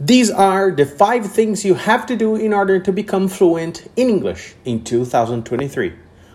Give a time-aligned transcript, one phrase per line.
[0.00, 4.08] These are the five things you have to do in order to become fluent in
[4.08, 5.92] English in 2023.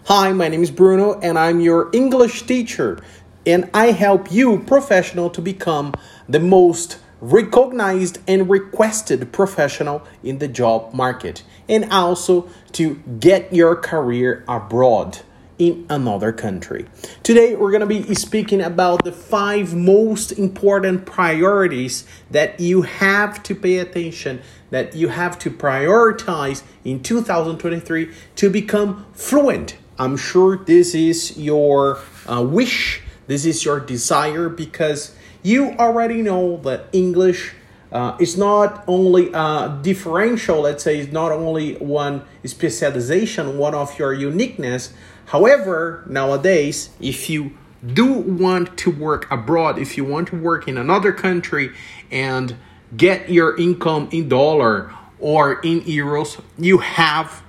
[0.07, 2.99] Hi, my name is Bruno and I'm your English teacher
[3.45, 5.93] and I help you professional to become
[6.27, 13.77] the most recognized and requested professional in the job market and also to get your
[13.77, 15.19] career abroad
[15.59, 16.85] in another country.
[17.21, 23.43] Today, we're going to be speaking about the five most important priorities that you have
[23.43, 29.77] to pay attention, that you have to prioritize in 2023 to become fluent.
[29.99, 36.57] I'm sure this is your uh, wish, this is your desire because you already know
[36.57, 37.53] that English.
[37.93, 43.97] Uh, it's not only a differential, let's say, it's not only one specialization, one of
[43.99, 44.93] your uniqueness,
[45.25, 50.77] However, nowadays, if you do want to work abroad, if you want to work in
[50.77, 51.71] another country
[52.11, 52.55] and
[52.95, 57.41] get your income in dollar or in euros, you have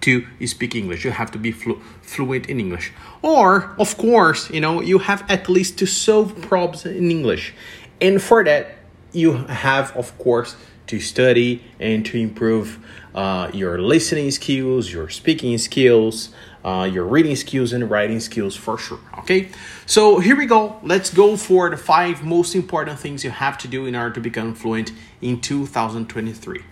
[0.00, 1.04] to speak English.
[1.04, 2.92] You have to be flu- fluent in English.
[3.22, 7.54] Or, of course, you know, you have at least to solve problems in English.
[8.00, 8.78] And for that,
[9.12, 12.78] you have, of course, to study and to improve
[13.14, 16.30] uh, your listening skills, your speaking skills,
[16.64, 19.00] uh, your reading skills and writing skills for sure.
[19.18, 19.50] Okay,
[19.86, 20.78] so here we go.
[20.82, 24.20] Let's go for the five most important things you have to do in order to
[24.20, 26.62] become fluent in 2023.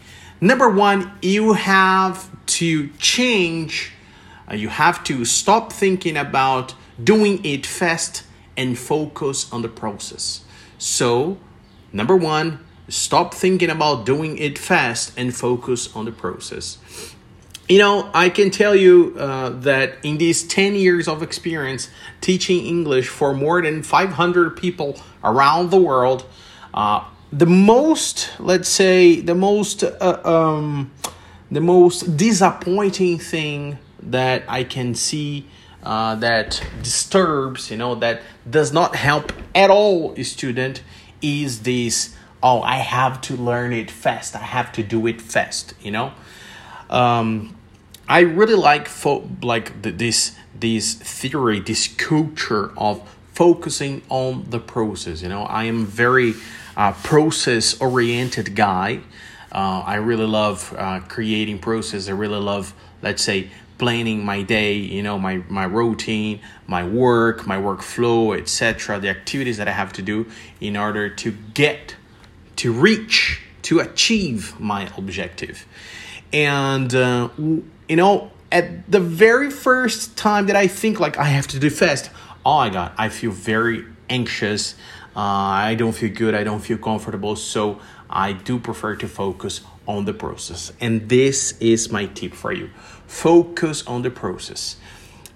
[0.40, 3.92] Number one, you have to change,
[4.50, 8.24] uh, you have to stop thinking about doing it fast
[8.56, 10.44] and focus on the process.
[10.78, 11.38] So,
[11.92, 16.78] number one, stop thinking about doing it fast and focus on the process.
[17.68, 21.88] You know, I can tell you uh, that in these 10 years of experience
[22.20, 26.26] teaching English for more than 500 people around the world,
[26.74, 30.90] uh, the most, let's say, the most, uh, um,
[31.48, 35.46] the most disappointing thing that I can see
[35.84, 40.82] uh, that disturbs, you know, that does not help at all a student
[41.22, 44.34] is this, oh, I have to learn it fast.
[44.34, 46.12] I have to do it fast, you know.
[46.88, 47.56] Um,
[48.08, 54.58] I really like fo- like the, this this theory, this culture of focusing on the
[54.58, 55.22] process.
[55.22, 56.34] You know, I am very
[56.76, 59.00] uh, process oriented guy.
[59.52, 62.08] Uh, I really love uh, creating process.
[62.08, 62.72] I really love,
[63.02, 64.74] let's say, planning my day.
[64.74, 69.00] You know, my my routine, my work, my workflow, etc.
[69.00, 70.26] The activities that I have to do
[70.60, 71.96] in order to get,
[72.56, 75.66] to reach, to achieve my objective,
[76.32, 81.48] and uh, you know, at the very first time that I think like I have
[81.48, 82.10] to do fast,
[82.44, 84.74] oh my god, I feel very anxious.
[85.16, 85.20] Uh,
[85.70, 86.34] I don't feel good.
[86.34, 87.36] I don't feel comfortable.
[87.36, 90.72] So I do prefer to focus on the process.
[90.80, 92.70] And this is my tip for you:
[93.06, 94.76] focus on the process.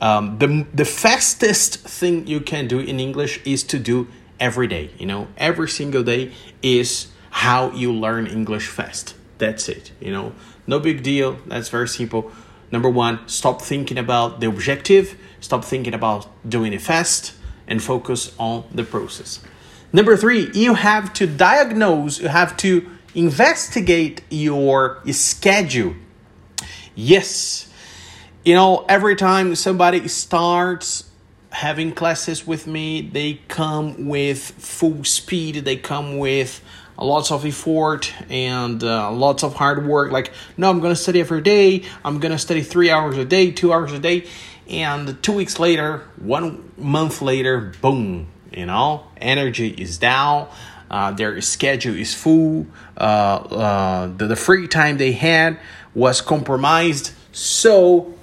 [0.00, 4.06] Um, the the fastest thing you can do in English is to do
[4.38, 4.90] every day.
[4.98, 9.14] You know, every single day is how you learn English fast.
[9.38, 9.92] That's it.
[10.00, 10.32] You know,
[10.66, 11.38] no big deal.
[11.46, 12.30] That's very simple.
[12.70, 17.34] Number one, stop thinking about the objective, stop thinking about doing it fast,
[17.66, 19.40] and focus on the process.
[19.94, 22.84] Number three, you have to diagnose, you have to
[23.14, 25.94] investigate your schedule.
[26.96, 27.72] Yes,
[28.44, 31.08] you know, every time somebody starts
[31.50, 36.60] having classes with me, they come with full speed, they come with
[36.98, 40.10] lots of effort and uh, lots of hard work.
[40.10, 41.84] Like, no, I'm to study every day.
[42.04, 44.26] I'm to study three hours a day, two hours a day.
[44.68, 50.48] And two weeks later, one month later, boom, you know, energy is down.
[50.90, 52.66] Uh, their schedule is full.
[52.96, 55.58] Uh, uh, the, the free time they had
[55.94, 57.12] was compromised.
[57.32, 58.14] So,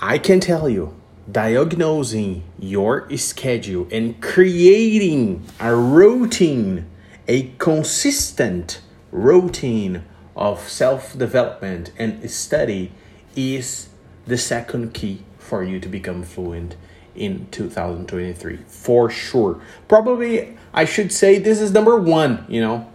[0.00, 0.96] I can tell you,
[1.30, 6.86] diagnosing your schedule and creating a routine
[7.28, 10.04] a consistent routine
[10.34, 12.92] of self development and study
[13.36, 13.88] is
[14.26, 16.76] the second key for you to become fluent
[17.14, 19.60] in 2023 for sure.
[19.88, 22.90] Probably I should say this is number one, you know,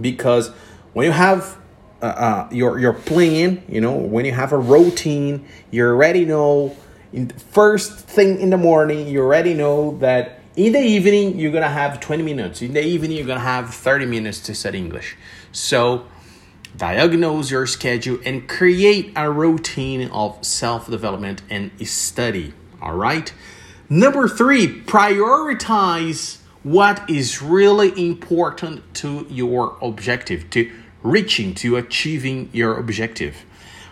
[0.00, 0.50] because
[0.92, 1.56] when you have
[2.02, 6.76] uh, uh, your your plan, you know, when you have a routine, you already know.
[7.12, 11.68] In first thing in the morning, you already know that in the evening you're gonna
[11.68, 15.14] have 20 minutes in the evening you're gonna have 30 minutes to study english
[15.52, 16.06] so
[16.76, 22.54] diagnose your schedule and create a routine of self-development and study
[22.86, 23.32] all right
[23.88, 30.68] number three prioritize what is really important to your objective, to
[31.00, 33.44] reaching, to achieving your objective.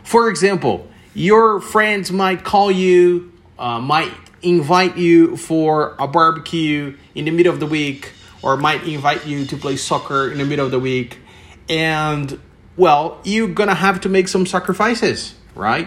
[0.03, 4.11] For example, your friends might call you, uh, might
[4.43, 8.11] invite you for a barbecue in the middle of the week,
[8.43, 11.21] or might invite you to play soccer in the middle of the week.
[11.69, 12.41] And
[12.77, 15.87] well, you're gonna have to make some sacrifices, right?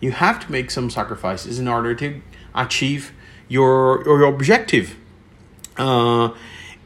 [0.00, 2.22] You have to make some sacrifices in order to
[2.54, 3.12] achieve
[3.48, 4.96] your your objective.
[5.76, 6.34] Uh,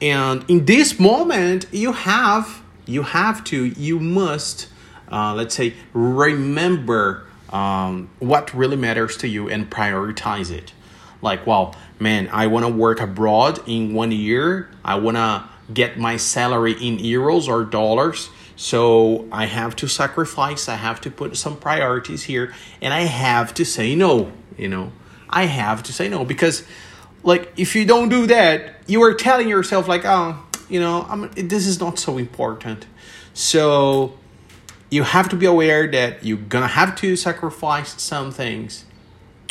[0.00, 4.69] and in this moment, you have you have to you must
[5.11, 10.73] uh, let's say remember um, what really matters to you and prioritize it.
[11.20, 14.70] Like, well, man, I want to work abroad in one year.
[14.85, 18.31] I want to get my salary in euros or dollars.
[18.56, 23.55] So I have to sacrifice, I have to put some priorities here, and I have
[23.55, 24.93] to say no, you know.
[25.32, 26.64] I have to say no because
[27.23, 30.38] like if you don't do that, you are telling yourself like, oh,
[30.69, 32.87] you know, I'm, this is not so important.
[33.34, 34.19] So
[34.90, 38.84] you have to be aware that you're gonna have to sacrifice some things.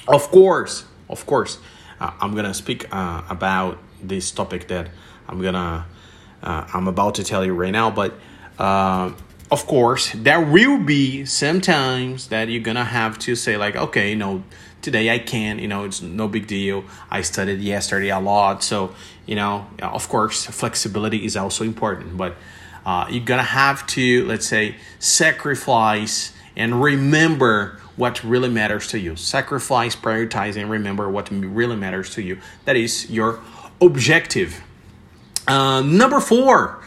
[0.08, 1.58] Of course, of course,
[2.00, 4.90] uh, I'm gonna speak uh, about this topic that
[5.28, 5.86] I'm gonna
[6.44, 8.14] uh, I'm about to tell you right now, but
[8.60, 9.12] uh,
[9.50, 14.14] of course there will be some times that you're gonna have to say like, okay,
[14.16, 14.44] know,
[14.82, 16.84] today I can, you know, it's no big deal.
[17.10, 18.94] I studied yesterday a lot, so
[19.26, 22.36] you know, of course, flexibility is also important, but
[22.86, 29.16] uh, you're gonna have to, let's say, sacrifice and remember what really matters to you.
[29.16, 32.40] Sacrifice, prioritize, and remember what really matters to you.
[32.66, 33.40] That is your
[33.80, 34.62] objective.
[35.48, 36.84] Uh, number four,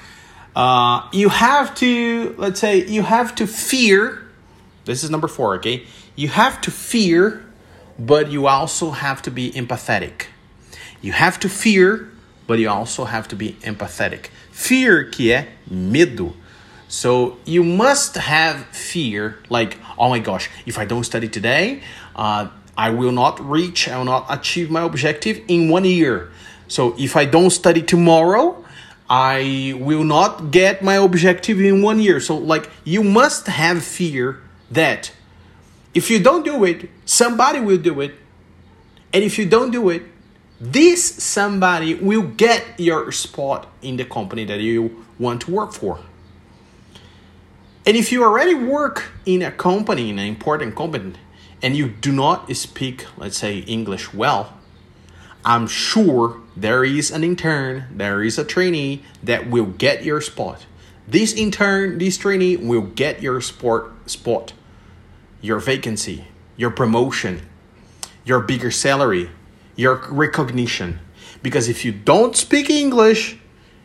[0.57, 4.23] uh, you have to, let's say, you have to fear.
[4.85, 5.87] This is number four, okay?
[6.17, 7.45] You have to fear,
[7.99, 10.27] but you also have to be empathetic.
[11.01, 12.11] You have to fear,
[12.47, 14.27] but you also have to be empathetic.
[14.51, 16.35] Fear que é medo.
[16.89, 21.83] So you must have fear, like, oh my gosh, if I don't study today,
[22.15, 26.31] uh, I will not reach, I will not achieve my objective in one year.
[26.69, 28.65] So if I don't study tomorrow,
[29.09, 32.21] I will not get my objective in one year.
[32.21, 34.41] So, like, you must have fear
[34.71, 35.13] that
[35.95, 38.15] if you don't do it, somebody will do it.
[39.13, 40.03] And if you don't do it,
[40.61, 46.01] this somebody will get your spot in the company that you want to work for.
[47.87, 51.15] And if you already work in a company, in an important company,
[51.63, 54.55] and you do not speak, let's say, English well,
[55.45, 60.65] I'm sure there is an intern, there is a trainee that will get your spot.
[61.07, 64.55] This intern, this trainee will get your sport spot,
[65.45, 66.25] your vacancy,
[66.57, 67.43] your promotion,
[68.25, 69.29] your bigger salary,
[69.77, 70.99] your recognition.
[71.43, 73.37] Because if you don't speak English,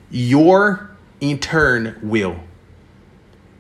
[0.10, 0.90] your
[1.20, 2.40] intern will.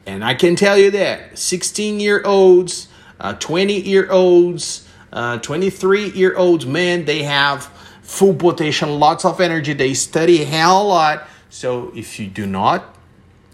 [0.05, 2.87] And I can tell you that 16 year olds,
[3.19, 7.65] uh, 20 year olds, uh, 23 year olds, man, they have
[8.01, 9.73] full potential, lots of energy.
[9.73, 11.27] They study hell a lot.
[11.49, 12.95] So if you do not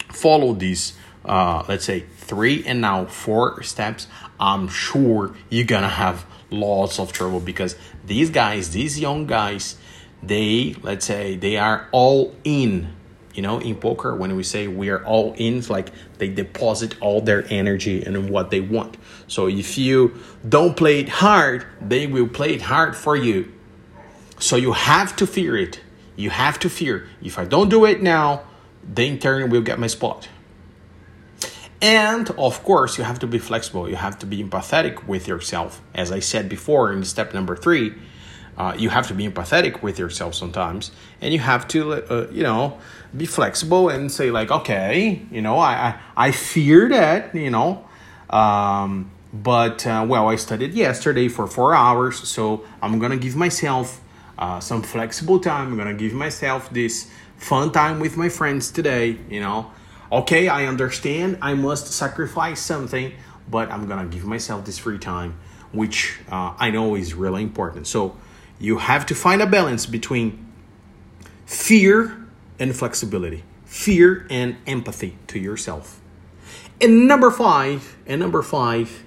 [0.09, 0.94] follow these,
[1.25, 4.07] uh, let's say three and now four steps,
[4.39, 7.75] I'm sure you're gonna have lots of trouble because
[8.06, 9.77] these guys, these young guys,
[10.22, 12.94] they let's say they are all in.
[13.33, 15.89] You know, in poker, when we say we are all in, it's like
[16.19, 18.96] they deposit all their energy and what they want.
[19.27, 20.17] So if you
[20.48, 23.51] don't play it hard, they will play it hard for you.
[24.39, 25.82] So you have to fear it.
[26.15, 27.10] You have to fear.
[27.22, 28.44] If I don't do it now,
[28.94, 30.29] the intern will get my spot.
[31.86, 33.88] And of course, you have to be flexible.
[33.88, 35.82] You have to be empathetic with yourself.
[35.94, 37.94] As I said before in step number three,
[38.58, 40.89] uh, you have to be empathetic with yourself sometimes,
[41.22, 42.80] and you have to, uh, you know,
[43.15, 47.86] be flexible and say like, okay, you know, I I, I fear that, you know,
[48.32, 54.01] um, but uh, well, I studied yesterday for four hours, so I'm gonna give myself
[54.39, 55.68] uh, some flexible time.
[55.68, 59.70] I'm gonna give myself this fun time with my friends today, you know
[60.12, 63.13] okay, I understand I must sacrifice something,
[63.50, 65.38] but I'm gonna give myself this free time,
[65.71, 67.88] which uh, I know is really important.
[67.88, 68.15] So
[68.59, 70.45] you have to find a balance between
[71.45, 72.25] fear
[72.59, 76.00] and flexibility, fear and empathy to yourself.
[76.81, 79.03] And number five, and number five,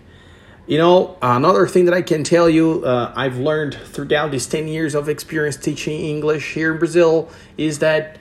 [0.67, 4.69] you know, another thing that I can tell you, uh, I've learned throughout these 10
[4.69, 8.19] years of experience teaching English here in Brazil is that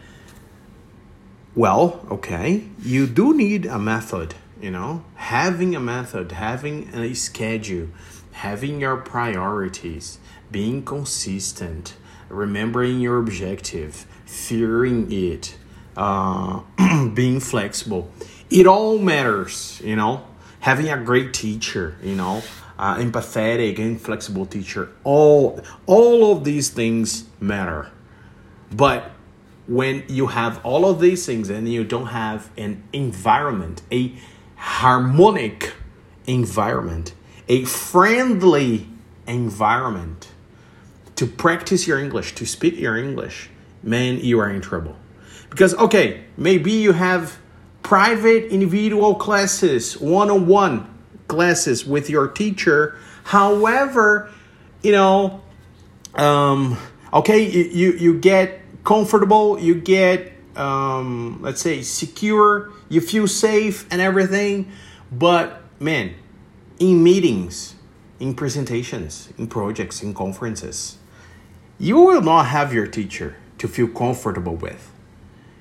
[1.58, 7.88] well, okay, you do need a method, you know, having a method, having a schedule,
[8.32, 10.20] having your priorities,
[10.52, 11.96] being consistent,
[12.30, 15.58] remembering your objective, fearing it,
[15.98, 16.62] uh,
[17.16, 18.12] being flexible.
[18.52, 20.28] It all matters, you know.
[20.60, 22.44] Having a great teacher, you know,
[22.78, 24.90] uh, empathetic and flexible teacher.
[25.04, 27.90] All all of these things matter.
[28.72, 29.12] But
[29.68, 34.14] when you have all of these things and you don't have an environment, a
[34.56, 35.74] harmonic
[36.26, 37.14] environment,
[37.50, 38.88] a friendly
[39.28, 40.30] environment
[41.16, 43.50] to practice your English, to speak your English,
[43.84, 44.96] man, you are in trouble.
[45.50, 47.38] Because, okay, maybe you have
[47.84, 50.94] private individual classes, one on one
[51.28, 52.98] classes with your teacher.
[53.24, 54.32] However,
[54.82, 55.42] you know,
[56.16, 56.78] um,
[57.14, 63.86] okay, you, you, you get comfortable, you get, um, let's say, secure, you feel safe
[63.92, 64.72] and everything.
[65.12, 66.16] But, man,
[66.80, 67.76] in meetings,
[68.22, 70.98] in presentations, in projects, in conferences,
[71.78, 74.90] you will not have your teacher to feel comfortable with.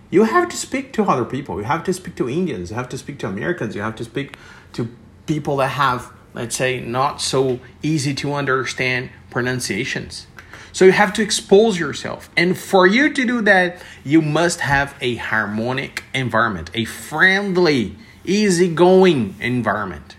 [0.08, 1.58] You have to speak to other people.
[1.58, 2.70] You have to speak to Indians.
[2.70, 3.74] You have to speak to Americans.
[3.74, 4.36] You have to speak
[4.74, 4.88] to
[5.26, 10.28] people that have, let's say, not so easy to understand pronunciations.
[10.76, 12.28] So you have to expose yourself.
[12.36, 19.36] And for you to do that, you must have a harmonic environment, a friendly, easygoing
[19.40, 20.16] environment.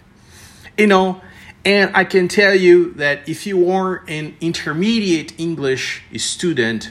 [0.75, 1.21] You know,
[1.63, 6.89] and I can tell you that if you are an intermediate English student,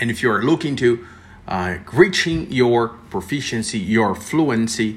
[0.00, 1.06] and if you are looking to
[1.46, 4.96] uh, reaching your proficiency, your fluency,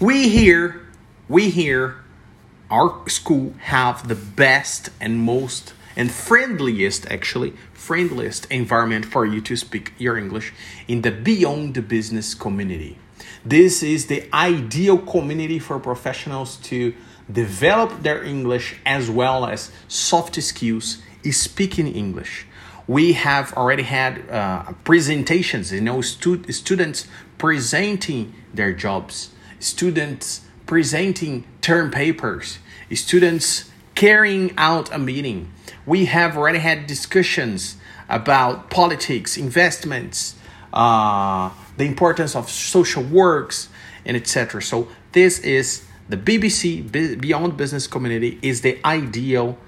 [0.00, 0.80] we here,
[1.28, 1.96] we here,
[2.70, 9.56] our school have the best and most and friendliest, actually, friendliest environment for you to
[9.56, 10.54] speak your English
[10.86, 12.96] in the Beyond the Business community.
[13.44, 16.94] This is the ideal community for professionals to
[17.30, 21.02] develop their English as well as soft skills
[21.32, 22.46] speaking English.
[22.86, 31.44] We have already had uh, presentations, you know, stu- students presenting their jobs, students presenting
[31.60, 32.60] term papers,
[32.94, 35.52] students carrying out a meeting.
[35.84, 37.78] We have already had discussions
[38.08, 40.36] about politics, investments,
[40.72, 43.68] uh, the importance of social works,
[44.06, 44.62] and etc.
[44.62, 49.58] So this is the BBC Beyond Business community is the ideal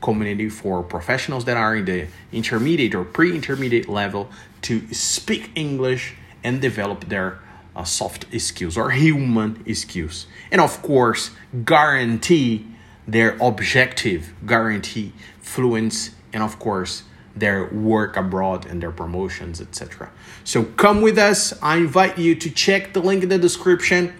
[0.00, 4.30] community for professionals that are in the intermediate or pre-intermediate level
[4.62, 7.40] to speak English and develop their
[7.74, 10.26] uh, soft skills or human skills.
[10.52, 11.32] And of course,
[11.64, 12.66] guarantee
[13.10, 15.12] their objective, guarantee
[15.42, 17.02] fluence, and of course,
[17.34, 20.10] their work abroad and their promotions, etc.
[20.44, 21.52] So come with us.
[21.62, 24.14] I invite you to check the link in the description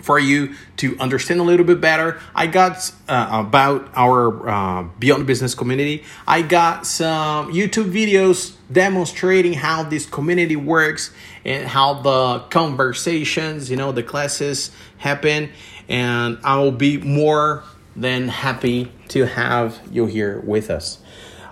[0.00, 2.20] for you to understand a little bit better.
[2.34, 6.04] I got uh, about our uh, Beyond Business community.
[6.26, 11.12] I got some YouTube videos demonstrating how this community works
[11.44, 15.50] and how the conversations, you know, the classes happen.
[15.88, 17.64] And I will be more
[18.00, 20.98] than happy to have you here with us.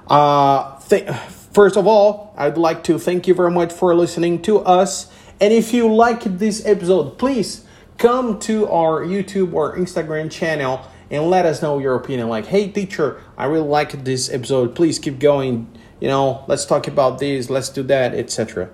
[0.08, 1.10] Uh, th-
[1.52, 5.10] first of all, I'd like to thank you very much for listening to us.
[5.40, 7.64] And if you like this episode, please
[7.98, 12.28] come to our YouTube or Instagram channel and let us know your opinion.
[12.28, 14.74] Like, hey, teacher, I really like this episode.
[14.74, 15.70] Please keep going.
[16.00, 18.70] You know, let's talk about this, let's do that, etc.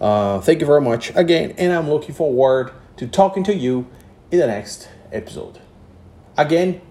[0.00, 3.86] Uh, thank you very much again, and I'm looking forward to talking to you
[4.30, 5.60] in the next episode.
[6.36, 6.82] Again,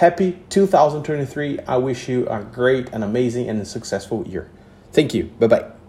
[0.00, 1.60] happy 2023.
[1.68, 4.48] I wish you a great and amazing and successful year.
[4.92, 5.24] Thank you.
[5.38, 5.79] Bye bye.